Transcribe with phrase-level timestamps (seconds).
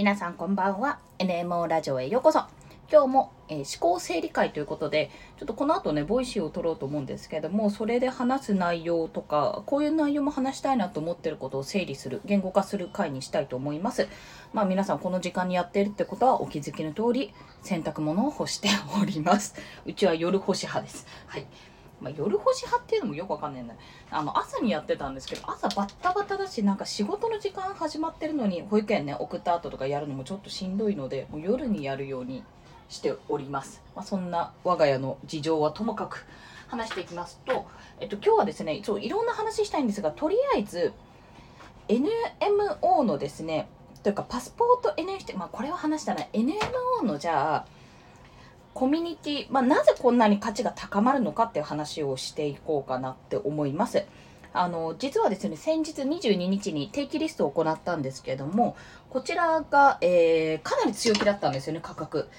[0.00, 0.98] 皆さんこんばんは。
[1.18, 2.44] NMO ラジオへようこそ。
[2.90, 14.08] 今日も、えー、思考整理会ということでちょっとこの後ねボイシーを取ろうと思うんですけどもそれで話す内容とかこういう内容も話したいなと思ってることを整理する言語化する会にしたいと思います。
[14.54, 18.70] まあ皆さんこの時間にやってるってことはお気づきの通り洗濯物を干して
[19.02, 19.54] おります。
[19.84, 21.06] うちは夜干し派です。
[21.26, 21.46] はい。
[22.00, 23.74] まあ、夜干し派っていうのもよくわかんないんだ。
[24.10, 32.42] あの朝にやってたんですけど朝バッタバタだしなんか仕事の時間始まってるのに保育園ね送った後とかやるのもちょっとしんどいのでもう夜にやるように
[32.88, 36.26] しております、まあ、そんな我が家の事情はともかく
[36.68, 37.66] 話していきますと、
[38.00, 40.92] えっと、今日はですねそういろんな話したいんですがとりあえず
[41.88, 43.68] NMO のですね
[44.02, 47.66] というかパスポート NFT まあこれは話したら NMO のじゃあ
[48.80, 54.06] コミュニティ、まあ、なぜこんなに価値が高まるのかっていう話をしていこうかなって思います。
[54.54, 58.76] あの実はですね先日22日に定期リストを行ったんですけども
[59.10, 62.30] こちらが、えー、かなり強気だったんですよね価格。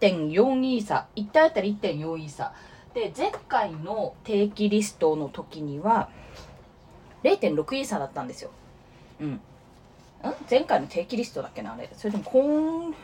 [0.00, 2.54] 1.4イーサ1体あたり1.4イーサ
[2.94, 6.08] で前回の定期リストの時には
[7.22, 8.50] 0.6イーサだったんですよ。
[9.20, 9.28] うん。
[9.32, 9.40] ん？
[10.50, 11.90] 前回の定期リストだっけなあれ。
[11.92, 12.94] それでも今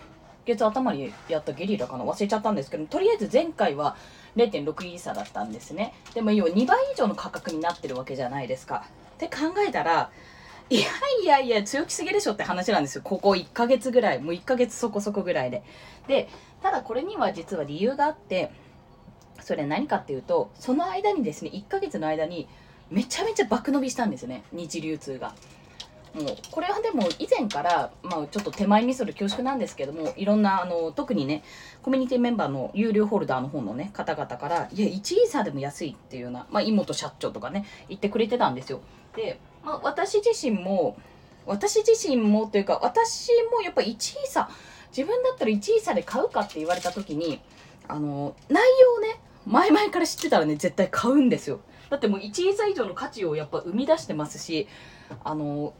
[0.44, 2.04] 月頭にやったゲリラかな？
[2.04, 3.96] 忘れちゃったんですけどとりあえず前回は
[4.36, 5.94] 0.6イーサだったんですね。
[6.14, 8.86] でも要は2倍以上の価格になってるわけじゃないですか。
[9.14, 10.10] って考えたら
[10.70, 10.86] いや
[11.22, 13.02] いやいや強気すぎでしょって話なんですよ。
[13.04, 15.62] ここ1ヶ月ぐらいもう1ヶ月そこそこぐらいで。
[16.08, 16.28] で
[16.62, 18.50] ただこれには実は理由があって
[19.40, 22.48] それ何かっていうとその間にですね1ヶ月の間に
[22.90, 24.44] めちゃめちゃ爆伸びしたんですね。
[24.52, 25.34] 日流通が。
[26.14, 31.42] もうこれはでも以前から、まあ、ちょっと手前味噌で恐縮なんですけどもいろんなあの特にね
[31.82, 38.80] コミュニティメンバーの有料ホルダーの方のね方々からいや1イーサーでも安いっていうような、まあ、妹社長とかね言ってくれてたんですよ。
[39.16, 40.96] で、まあ、私自身も
[41.46, 43.96] 私自身もというか私もやっぱ1イー
[44.28, 44.50] サ
[44.96, 47.40] 自分だったら1イーで買うかって言われた時に
[47.88, 51.60] あの内容をね前々から知ってたらね絶対買うんですよ。
[51.92, 54.66] だってもう1イーサ以上の価値をやっぱ生み出してますし
[55.24, 55.74] あの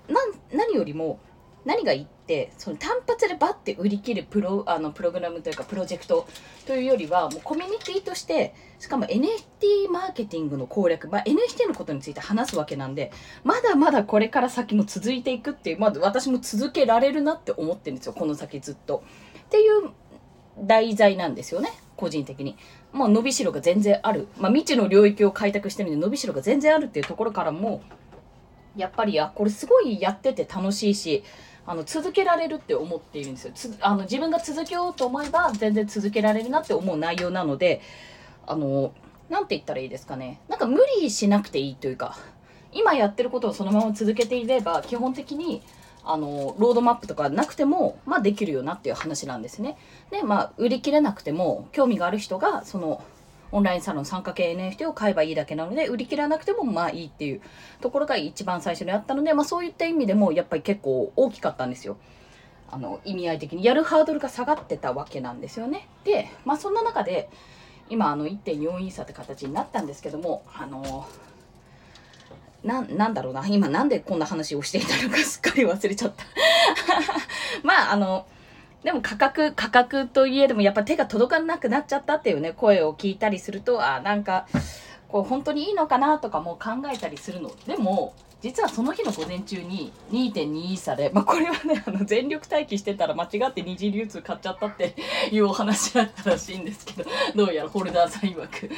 [0.53, 1.19] 何よりも
[1.65, 6.27] 何がいいってその単発でバッて売り切るプロあのプログラムというかプロジェクト
[6.67, 13.11] というよりはもうコミュニティとしてしかも NFT マーケティングの攻略、まあ、NFT のことについて話すわけなんで
[13.43, 19.03] まだまだこれから先も続いていくっていう、まあ、私も続けられるなって思ってるんですよこの先ずっと。
[19.47, 19.93] っていう
[20.61, 22.57] 題材なんですよね個人的に。
[22.93, 27.83] もう伸びしろが全然ある、まあ、未知の領域を開拓してるんで伸びしろが全然あるっていうところからも
[28.77, 31.25] やっぱりあこれすごいやってて楽しいし
[31.65, 33.53] あの続けられるって思っているんですよ。
[33.55, 37.81] つあの自分が続けようと思えば全然続けられるなって思う内容なので
[38.47, 38.93] あの
[39.31, 40.41] 何て言ったらいいですかね。
[40.49, 42.19] なんか無理しなくていいというか
[42.73, 45.63] 今やってることをそのまま続けていれば基本的に
[46.05, 49.77] あのロードマップとかなくても、まあ、できるよなっていう話なんですね。
[50.11, 53.03] でまあ売り切れなくても興味がある人がその
[53.53, 57.43] オンラインサロン参加系 NFT を買えばいいだけなので、売り切らなくてもまあいいっていう
[57.83, 61.99] ところが一番最初にあったので、まあそういった意味でもやっぱり結構大きかったんですよ。
[62.71, 63.63] あの、意味合い的に。
[63.63, 65.87] やるハードルが下がってたわけなんですよね。
[66.05, 67.29] で、まあそんな中で、
[67.91, 71.07] 今あの1.4イーサって形になったんですけども、あの、
[72.65, 73.47] な、なんだろうな。
[73.47, 76.25] 今なんでこんな話をしていたのかすっかり忘れちゃった。
[77.63, 78.27] まああの、
[78.85, 84.47] でも価格、価格といえどもやっぱ手が届かなくなっちゃったっていうね、声を聞いたりすると、あ、なんか、
[85.09, 87.53] こう本当にいいのかなとかも考えたりするの。
[87.67, 94.97] でも、実はその日の午前中に2.2差で、まあ、これはねあの全力待機してたら間違って二次流通買っちゃったって
[95.31, 98.71] いうお話だったらしいんですけどどうやらホルダーさん曰く。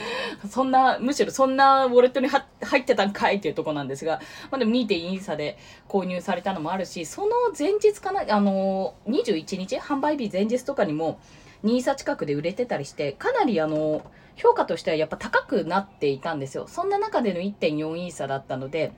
[0.49, 4.21] そんなむしろそんなウォレットに入ってたんかいっていうとこなんですが、
[4.51, 5.57] まあ、でも2.2差で
[5.89, 11.19] 購入されたのもあるしその前日かなあの21日販売日前日とかにも
[11.65, 14.05] 2差近くで売れてたりしてかなりあの
[14.37, 16.67] 評価としてはやっぱ高くなっていたんですよ。
[16.67, 18.93] そんな中での1.4イーサだったので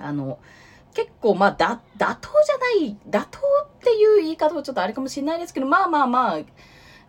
[0.00, 0.38] あの、
[0.94, 6.38] 結構まあだ、妥当じゃない、妥当っていう言い方はちょっとあれかもしれないですけど、まあまあまあ、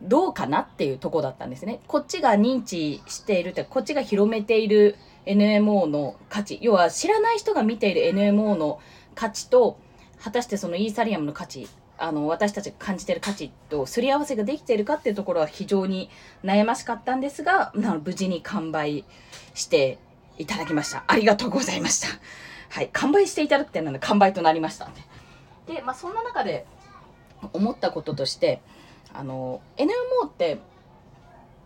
[0.02, 1.80] どうかなっていうとこだったんですね。
[1.88, 4.96] こっちが認知しているって、こっちが広めている
[5.26, 8.80] NMO の価値、要は知らない人が見ている NMO の
[9.16, 9.78] 価値と、
[10.20, 11.68] 果たしてそのイーサリアムの価値、
[11.98, 16.10] あの、私たちが感じている価値とすり合わせができているかっていうところは非常に
[16.44, 19.06] 悩ましかったんですが、無事に完売
[19.54, 20.00] して
[20.38, 21.04] いただきました。
[21.08, 22.08] ありがとうございました。
[22.72, 24.90] はい、完売していただくってなので完売となりました
[25.68, 26.66] で、まあ、そんな中で
[27.54, 28.62] 思ったこととして
[29.14, 30.60] あの NMO って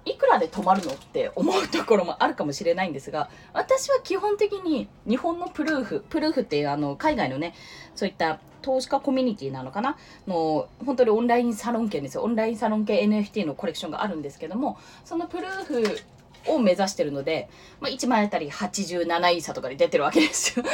[0.06, 7.56] いくらで止まるのって思うところもあるかもしれないんですが、私は基本的に日本のプルーフ、プルーフっていうあの海外のね、
[7.96, 9.98] そういった投資家コミュニティなのかな？
[10.28, 12.24] の、本当にオンラインサロン系ですよ。
[12.24, 16.00] オンラインサロン系 NFT のコレクションがあるんですけども、そのプルーフ
[16.47, 17.50] を目指してるので、
[17.80, 20.65] まあ、1枚あたり87イーサとかで出てるわけですよ。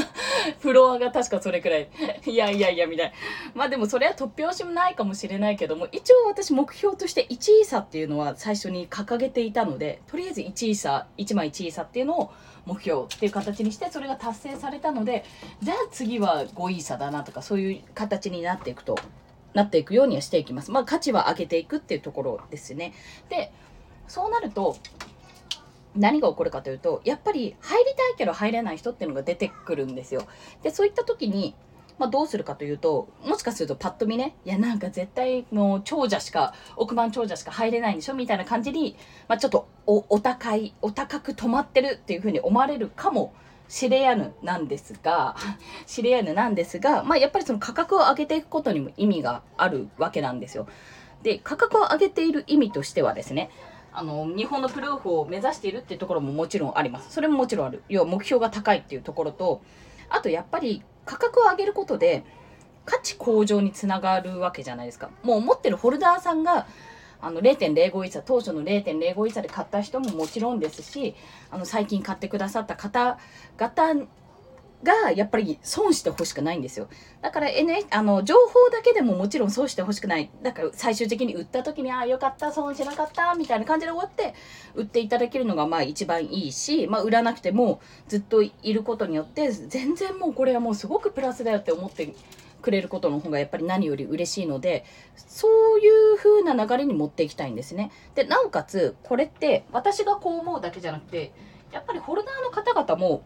[0.60, 1.88] フロアが確かそれくらい。
[2.26, 3.12] いやいやいや、みたいな。
[3.54, 12.32] まあでもそれは突拍子もないかもしれないけども、一応私目標として1イーサっていうのは最初に掲げていたので、とりあえず1イーサ、1枚1イーサっていうのを
[12.66, 15.24] 目標っていう形にして、それが達成されたので、
[15.62, 18.96] じゃあ次は5イーサだなとか、そういう形になっていくと、
[19.54, 20.70] なっていくようにはしていきます。
[20.70, 22.92] まあ価値は上げていくっていうところですね。
[23.28, 23.52] で、
[24.06, 24.76] そうなると、
[25.96, 30.26] 何が起こるかというとやっぱり入りたいけど入れない人っていうのが出てくるんですよ。
[30.62, 31.54] でそういった時に、
[31.98, 38.96] まあ、どうするかというともしかするとパッと見ねいやなんか絶対もう長者しか億万長者しか入れないんでしょみたいな感じに、
[39.28, 43.34] まあ、ちょっとお高いお高く止まってるっていうふうに思われるかも
[43.70, 45.36] しれやぬなんですが、
[45.86, 50.66] しれやぬなんですが、まあやっぱりその価格を上げていくことにも意味があるわけなんですよ。
[51.22, 53.50] で、価格を上げている意味としてはですね、
[53.92, 57.12] あの日本のプルーフを目指しているっていうところももちろんあります。
[57.12, 57.82] それももちろんある。
[57.88, 59.62] 要は目標が高いっていうところと、
[60.08, 62.24] あとやっぱり価格を上げることで
[62.84, 65.10] 価値向上につながるわけじゃないですか。
[65.22, 66.66] もう持ってるホルダーさんが
[67.22, 71.14] あの0.05イーサ当初の0.05イーサで買った人ももちろんですし
[71.50, 74.06] あの最近買ってくださった方々
[74.82, 76.88] がやっぱり損してほしくないんですよ。
[77.20, 80.30] だから N、あの、情報だけでももちろん損してほしくない。
[80.42, 84.34] だから最終的に売った時に、ああ、よかった、損しなかった、みたいな感じで終わって、
[84.74, 92.14] 売っていただけるのがまあ一番いいし、まあ売らなくてもずっといることによって、全然もうこれはもうすごくプラスだよって思って
[92.62, 94.84] くれることの方がやっぱり何より嬉しいので、
[95.16, 97.90] そういう風な流れに持っていきたいんですね。
[98.14, 101.32] で、なおかつ、これって私がこう思うだけじゃなくて、
[101.72, 103.22] やっぱりホルダーの方々も、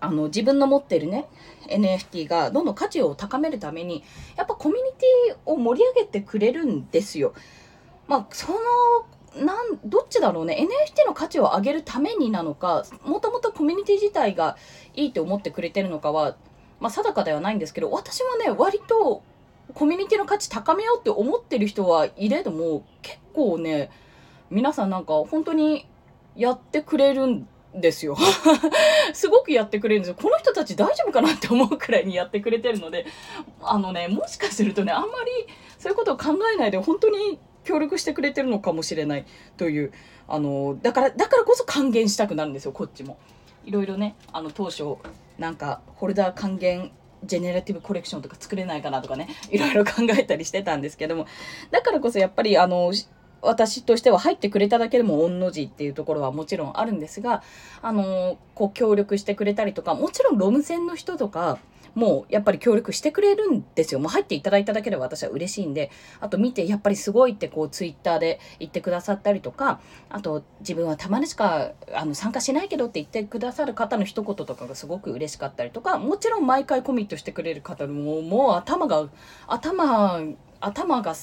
[0.00, 1.26] あの自分の持ってるね
[1.68, 4.04] NFT がどんどん価値を高めるために
[4.36, 7.34] やっぱコミュニティを盛り上げてくれるんですよ。
[8.06, 8.58] まあその
[9.44, 14.56] なんどっちだろうね NFT の価値を上げるためになのかもともとコミュニティ自体が
[14.94, 16.36] いいと思ってくれてるのかは、
[16.80, 19.22] まあ、定かではないんですけど私はね割と
[19.74, 23.90] コミュニティの価値高めようって思ってる人はいれども結構ね
[24.50, 25.86] 皆さんなんか本当に
[26.34, 28.16] やってくれるんですよ。
[29.12, 30.14] すごくやってくれるんですよ。
[30.14, 33.06] この人たち大丈夫かなって思うくらいにやってくれてるので、
[33.62, 35.46] あのね、もしかするとね、あんまり
[35.78, 39.26] そういうことを考えないで本当に協力してくれてるのかもしれない
[39.56, 39.92] という、
[40.26, 43.18] あの、だから、だからこそ還元したくなるんですよ、こっちも。
[43.64, 44.96] いろいろね、あの、当初、
[45.38, 46.90] なんか、ホルダー還元
[47.24, 51.26] ジェネラティブコレクションとか作れないかなとかね、いろいろ考えたりしてたんですけども、
[51.70, 52.92] だからこそやっぱり、あの、
[53.42, 57.42] 私としては入ってくれただけでも御の字っていうところはもちろんあるんですが、
[57.82, 61.58] あの、こう協力してくれたりとか、もちろんロム線の人とか、
[61.94, 63.98] もうやっぱり協力してくれるんですよ。
[63.98, 65.90] もう入っていただいただけでは私は嬉しいんで、
[66.20, 79.08] あと見てやっぱりすごいってこうツイッターで言ってくださったりとか、あと自分はたまにしかあの参加しないけどって言ってくださる方の一言とかがすごく嬉しかったりとか、もちろん毎回コミットしてくれる方ももう頭が、
[79.48, 80.20] 頭
[80.60, 81.14] 頭が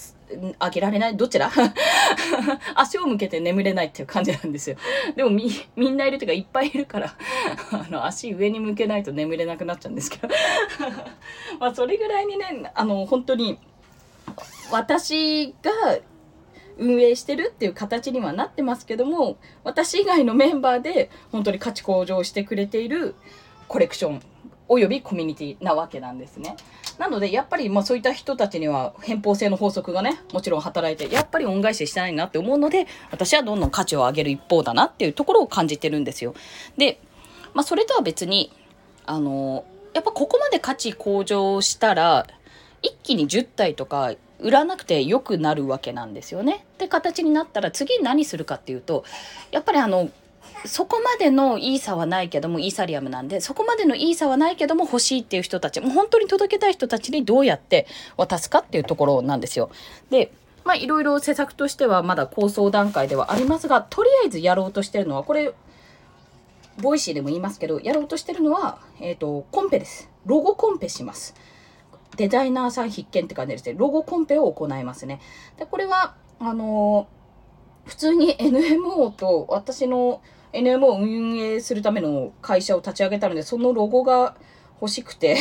[0.59, 1.51] 上げられないどちら？
[2.75, 4.77] 足を向けて眠れないっていう感じなんですよ。
[5.15, 7.15] でもみ、みんないるというかいっぱいいるから
[7.71, 10.29] あの、足上に向けないと眠れなくなっちゃうんですけど
[11.59, 13.59] まあ、それぐらいにね、あの、本当に、
[14.71, 15.99] 私が
[16.77, 23.15] 運営してるっていう形にはなってますけども、私以外のメンバーで本当に価値向上してくれている
[23.67, 24.21] コレクション
[24.67, 26.55] およびコミュニティなわけなんですね。
[26.97, 36.33] なので、やっぱり、まあそういった人たちには偏方性の法則がね、もちろん働いて、やっぱり恩返ししたいなって思うので、私はどんどん価値を上げる一方だなっていうところを感じてるんですよ。
[36.77, 36.99] で、
[37.53, 38.51] まあそれとは別に、
[39.05, 42.27] あの、やっぱここまで価値向上したら、
[42.81, 46.65] 一気に10体とか売らなくて良くなるわけなんですよね。
[46.73, 49.03] って形になったら次何するかっていうと、
[49.51, 50.09] やっぱりあの、
[50.65, 57.87] そこまでのイーサはないけども、イーサリアムなんで、そこまでのイーサはないけども欲しいっていう人たち、もう本当に届けたい人たちにどうやって
[58.17, 59.69] 渡すかっていうところなんですよ。
[60.09, 60.31] で、
[60.63, 65.53] まあいろいろ施策としてはまだ構想段階ではありますが、とりあえずやろうとしてるのは、これ、
[66.81, 70.09] ボイシーでも言いますけど、やろうとしてるのは、えっ、ー、と、コンペです。
[70.25, 71.35] ロゴコンペします。
[72.17, 73.75] デザイナーさん必見って感じですね。
[73.77, 75.21] ロゴコンペを行いますね。
[75.57, 80.21] で、これは、あのー、普通に NMO と私の
[80.55, 84.35] NMO を運営するための会社を立ち上げたので、そのロゴが
[84.81, 85.37] 欲しくて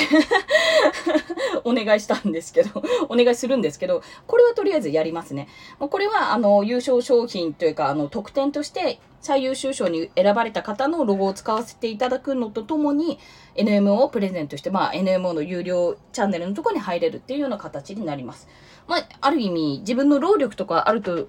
[1.64, 5.48] お願いしたんですけど、 お願いするんですけど、これはとりあえずやりますね。
[5.78, 13.18] これは、あの、優勝商品というか、あの、特典として、最優秀賞に選ばれた方のロゴを使わせていただくのとともに、
[13.56, 18.48] NMO をプレゼントして、まあ、NMO の有料チャンネルのところに入れるっていうような形になります。
[18.86, 21.26] まあ、ある意味、自分の労力とかあると、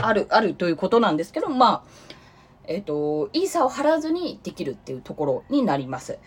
[0.00, 2.11] ある、あるということなんですけど、まあ、
[2.72, 6.18] えっ、ー、と、イーサを貼らずにできるっていうところになります。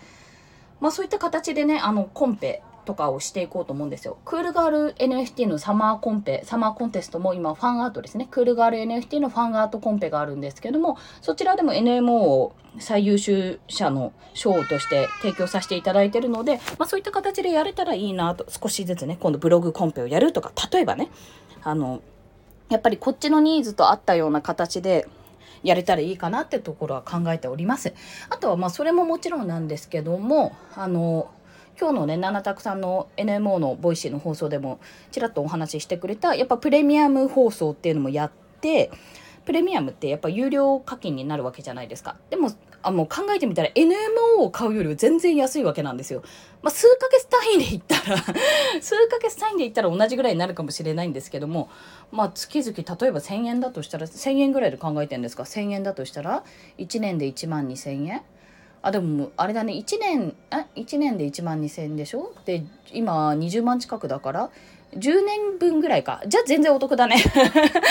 [0.79, 4.17] まあそういった形でね、あの、コンペとかをしていこうと思うんですよ。
[4.23, 8.27] クールガール NFT のサマーコンペ、サマーコンテストも今ファンアートですね。
[8.29, 21.09] クールガール NFT のファンアートコンペがあるんですけども、そちらでも NMO を最優秀者の賞として提供させていただいてるので、まあそういった形でやれたらいいなと、少しずつね、今度ブログコンペをやるとか、例えばね、
[21.63, 22.01] あの、
[22.69, 25.07] やっぱりこっちのニーズと合ったような形で、
[25.65, 27.93] やれたらいいかなってところは考えております。
[28.29, 31.31] あとはまあそれももちろんなんですけども、あの、
[31.77, 34.79] 今日のね、七択さんの NMO のボイシーの放送でも
[35.12, 38.31] ちらっとお話ししてくれた、やっぱプレミアム放送っていうのもやっ
[38.62, 38.91] て、
[39.45, 42.17] プレミアムってやっぱ有料課金になるわけじゃないですか。
[42.29, 46.23] でも、あもう考えてみたら NMO を買うより全然安いわけなんですよ。
[46.61, 48.17] まあ、数ヶ月単位で言ったら
[48.81, 51.69] 数ヶ月単位で言ったら同じぐらいになるかもしれないんですけども、
[52.11, 56.43] まあ、月々例えば1000円だとしたら1000円ぐらいで考えてるんですか？1000円だとしたら
[56.77, 58.21] 1年で1万2000円？
[58.81, 59.73] あでもあれだね。
[59.73, 62.33] 1年あ1年で1万2000円でしょ？
[62.45, 64.51] で今20万近くだから
[64.97, 66.21] 10年分ぐらいか。
[66.27, 67.17] じゃあ全然お得だね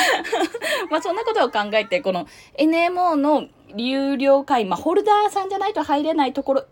[0.90, 2.26] まあそんなことを考えて、この
[2.58, 3.46] NMO の
[3.76, 6.64] 有料会、まあ、ホルダーさんじゃないと入れないところ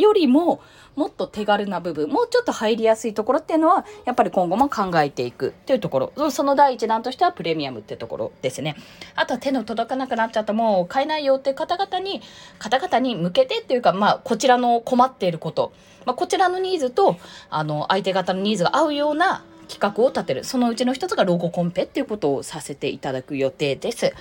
[0.00, 0.60] よりも
[0.96, 6.30] もっと手軽な部分もうちょっと入りやすいところっていうのはやっぱり今後も考えていくっていうところ。
[6.30, 8.76] その第一弾としてはプレミアムってところですね。
[9.14, 12.20] あとは手の届かなくなっちゃったもう買えないよって方々に
[12.58, 15.72] 方々に向けてっていうかまあこちらの困っていること、
[16.04, 17.16] まあ、こちらのニーズと
[17.50, 20.44] あの相手方のニーズが合うような企画を立てる。
[20.44, 24.12] そのうちの一つがロゴコンペっていうことをさせていただく予定です。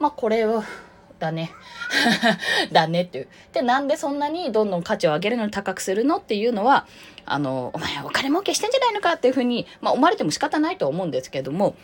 [0.00, 0.62] まあこれを
[1.18, 1.50] だね。
[2.72, 3.28] だねっていう。
[3.52, 6.86] で、なんでそんなにどんどん価値を上げるのに高くするのっていうのは、
[7.24, 11.74] あの、お前お金儲けしてんじゃないのかっていうふうに、まあ思われても仕方ないと思うんですけども、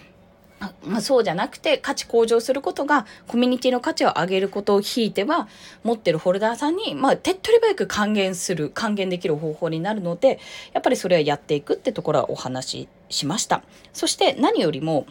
[0.84, 5.48] まあ、そうじゃなくて価値向上することがコミュニティの価値を上げることをひいては
[5.82, 10.38] 持ってるホルダーさんに、まあ、手っ取り早く還元する還元できる方法になるので
[10.72, 13.62] やっぱりそれはやっていくってところはお話ししました
[13.92, 15.06] そして何よりも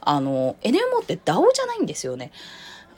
[0.00, 2.32] あの NMO って DAO じゃないんですよね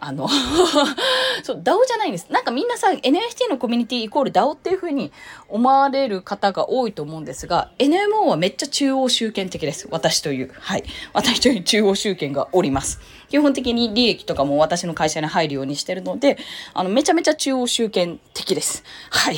[0.00, 0.28] あの
[1.42, 2.28] そう、DAO じゃないんです。
[2.30, 5.12] なんかみんなさ、NFT のコミュニティイコール DAO っていう風に
[5.48, 9.88] 思われる方が多いと思うんですが、NMO はめっちゃ中央集権的です。
[9.90, 10.52] 私という。
[10.54, 10.84] はい。
[11.12, 13.00] 私という中央集権がおります。
[13.28, 16.38] 基本的に利益とかも私の会社に入るようにしてるので、
[16.74, 18.84] あの、めちゃめちゃ中央集権的です。
[19.10, 19.36] はい。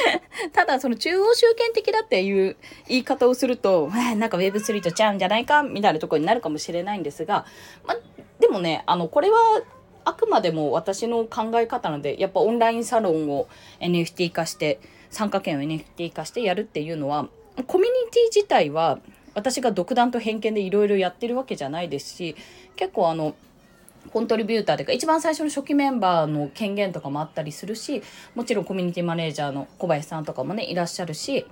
[0.54, 2.56] ただ、その中央集権的だっていう
[2.88, 7.44] 言い方をすると、なんか Web3 とちゃうんじゃないかみたいなところになるかもしれないんですが、
[7.86, 7.94] ま
[8.40, 9.38] でもね、あの、これは
[10.08, 13.46] あくまでも私の考え方なのでやっぱオンラインサロンを
[13.80, 17.28] NFT 化して参加券を NFT 化してやるっていうのは
[17.66, 19.00] コミュニティ自体は
[19.34, 22.36] 私が独断と偏見でいろいろやってるわけじゃないですし
[22.76, 23.34] 結構あの
[24.10, 28.02] コントリビューターというか一番最初の初期メンバーの権限とかもあったりするし
[28.34, 31.44] もちろんコミュニティマネージャーの小林さんとかもねいらっしゃるし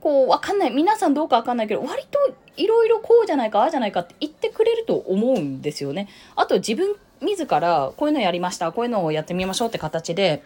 [0.00, 2.18] こうわかんない皆さんどうかわかんないけど割と
[2.56, 6.08] いろいろこうじゃないかああじゃないかって言ってくれると思うんですよね。
[6.34, 10.42] あと自分自らこういうのやりましたこういうのをやってみましょうって形で、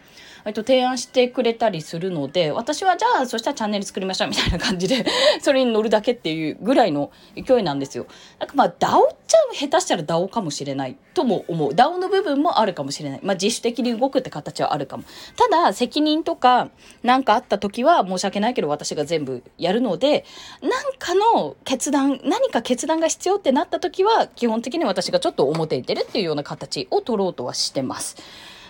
[0.47, 5.05] えっと、提案してくれたりするので私はじゃあそしたらチャンネル作りましょうみたいな感じで
[5.43, 8.07] それに乗るだけっていうぐらいの勢いなんですよ。
[8.39, 15.03] なんかまあ DAO っちゃう下手したら DAO かもしれないとも思う DAO の部分もあるかもしれない、まあ、自主的に動くって形はあるかも
[15.35, 16.69] ただ責任とか
[17.03, 20.23] 何かあった時は申し訳ないけど私が全部やるので
[20.61, 28.15] 何かの決断何か決断が必要ってなった時は基本的に私がちょっと表に出るっていうような形を取ろうとはしてます。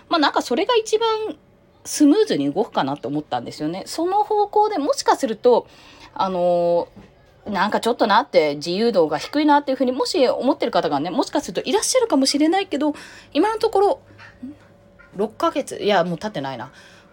[0.10, 1.38] まあなんかそれが一番
[1.88, 3.84] スムーズに動くかなと思ったんですよね。
[3.86, 5.67] その方向でもしかすると
[6.13, 6.88] あの
[7.46, 12.94] なんかちょっとなって自由度が低いなっていうふうにもし思ってる方がねもしかするといらっしゃるかもしれないけど
[13.34, 14.00] 今のところ
[15.15, 16.72] 6ヶ月いやもう経ってないな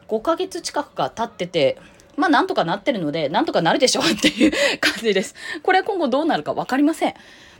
[0.08, 1.78] 5ヶ月近くが経ってて
[2.16, 5.34] まあなんとかなってるのでなんとかなるでしょうっていう感じです。
[5.62, 7.14] これ今後どうなるか分かりません。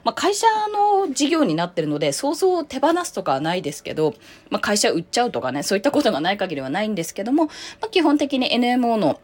[0.05, 4.15] まあ、会社の事業になってるのでそうそう手放すとかはないですけど、
[4.51, 9.21] まあ、会社売っちゃうとかねそういったことがない限りはないんですけども、まあ、基本的に NMO の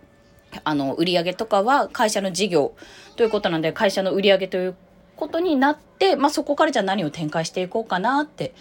[0.64, 2.74] あの売上とかは会社の事業
[3.14, 4.74] ということなんで会社の売り上げという
[5.14, 8.52] ことになって、まあ、そこからじゃあ何を展開していこうかなって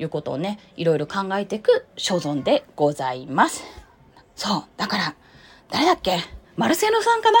[0.00, 3.62] いうことをねいろいろ考えていく所存でございます。
[4.34, 5.14] そうだから
[5.70, 6.18] 誰だっけ？
[6.56, 7.38] マルセノさんかな？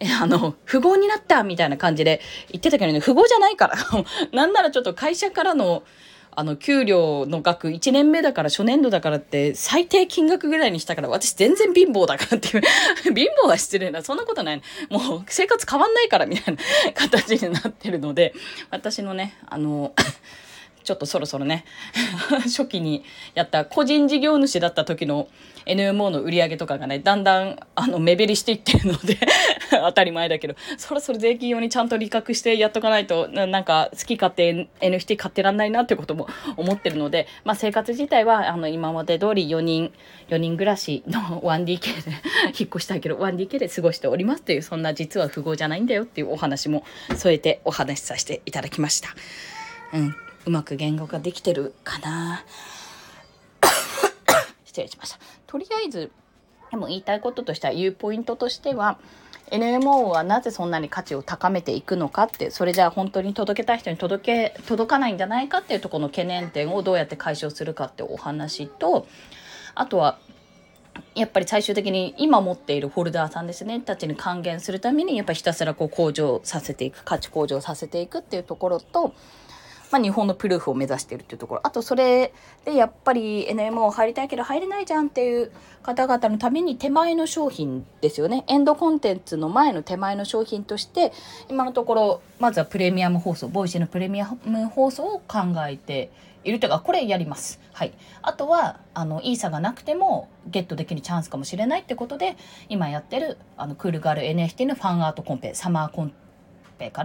[0.20, 3.76] あの、富豪になったみたいな感じで言ってたけどね、富豪じゃないから。
[4.32, 5.82] なんならちょっと会社からの、
[6.32, 12.62] あの、給料の額、1年目だから初年度だからって最低金額ぐらいにしたから、私全然貧乏だからっていう。
[13.14, 14.02] 貧乏は失礼な。
[14.02, 14.62] そんなことない。
[14.88, 16.62] もう生活変わんないからみたいな
[16.94, 18.32] 形になってるので、
[18.70, 19.92] 私のね、あの、
[20.82, 21.64] ちょっとそろそろね
[22.44, 25.28] 初期にやった個人事業主だった時の
[25.66, 29.18] NMO の売り上げとかがねだんだんあの目減りしていってるので
[29.70, 39.92] 当たり前だけどそろそろ税金用にちゃんと利確してやっとかないとなんか好き勝手 NFT 買ってらんないなってことも 思ってるので、まあ、生活自体はあの今まで通り4人
[40.28, 42.10] 4人暮らしの 1DK で
[42.58, 46.84] 引っ越したいけど 1DK で過ごしておりますっていうそんな実は富豪じゃないんだよっていうお話も
[47.16, 49.10] 添えてお話しさせていただきました。
[49.92, 52.44] うんうまく言語化できてるかな。
[54.64, 55.18] 失礼しました。
[55.46, 56.10] とりあえず
[56.70, 58.98] でも言いたいこととしては言うポイントとしては
[59.50, 69.08] NMO はなぜそんなに価値を高めていくのかってそれじゃあ本当に届けたい人に届け届かないんじゃないかっていうとこの懸念点をどうやって解消するかってお話と
[69.74, 70.18] あとは
[71.14, 73.80] やっぱり最終的に今持っているホルダーさんですね。
[73.80, 79.14] たちに還元するためにやっぱりひたすらこう向上させていく価値向上させていくっていうところと
[79.90, 81.60] まあ、日本のプルーフを目指しているっていうところ。
[81.64, 82.32] あとそれ
[82.64, 85.50] でやっぱり NMO 入りたいけど入れないじゃんっていう
[85.82, 88.44] 方々のために手前の商品ですよね。
[88.48, 91.12] エンドコンテンツの前の手前の商品として
[91.48, 96.10] 今のところまずはプレミアム放送ボイシーのプレミアム放送を考えて
[96.44, 97.60] いるというかこれやります。
[97.72, 97.92] はい、
[98.22, 102.36] あとはあのイーサがなくてもゲットできるチャンスかもしれないってことで
[102.68, 106.12] 今やってるあのクールガール NFT のファンアートコンペサマーコン
[106.80, 107.04] ペか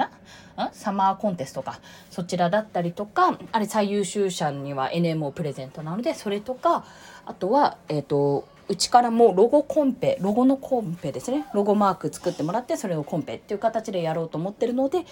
[0.56, 0.72] な？
[0.72, 1.80] サマーコンテストか。
[2.10, 6.86] そちらだったりとかあれ最優秀者には NMO プレゼントなのでそれとか
[7.26, 11.46] あとはえっ、ー、とうちからもロゴコンペロゴのコンペですね。
[11.54, 15.06] ロゴマーク作ってもらってそれをコンペっていう形でやろうと思ってるので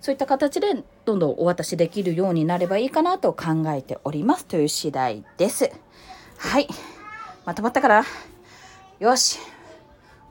[0.00, 4.44] そういった形でどんどんお渡しできるようになればいいかなと考えております。
[4.46, 5.70] という次第です。
[6.36, 6.68] はい。
[7.44, 8.04] まとまったから。
[9.00, 9.38] よし。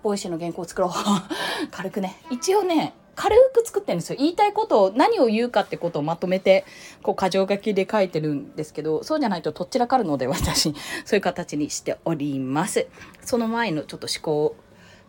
[0.04, 0.92] ボイシーの原稿を作ろう。
[1.72, 2.16] 軽くね。
[2.30, 4.16] 一応ね軽く作ってるんですよ。
[4.20, 6.66] 言いたいことを、何を言うかってことをまとめて、
[7.02, 12.88] こう、箇条書きで書いてるんですけど、そうじゃないととっちらかるので、私、 そういう形にしております。
[13.26, 14.56] その前のちょっと思考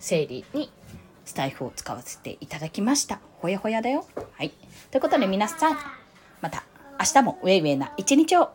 [0.01, 0.73] 整理に、
[1.27, 3.21] スタイフを使わせていただきました。
[3.41, 4.07] ほやほやだよ。
[4.33, 4.55] はい。
[4.91, 5.79] ということで皆さん、
[6.41, 6.65] また
[6.99, 8.51] 明日もウェイウェイな一日を。